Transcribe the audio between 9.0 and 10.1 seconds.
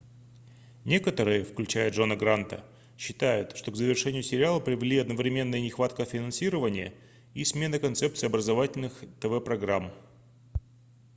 тв-программ